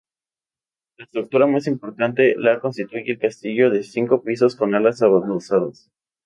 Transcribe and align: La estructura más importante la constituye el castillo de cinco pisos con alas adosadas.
La 0.97 1.05
estructura 1.05 1.45
más 1.45 1.67
importante 1.67 2.33
la 2.35 2.59
constituye 2.59 3.03
el 3.11 3.19
castillo 3.19 3.69
de 3.69 3.83
cinco 3.83 4.23
pisos 4.23 4.55
con 4.55 4.73
alas 4.73 5.03
adosadas. 5.03 5.91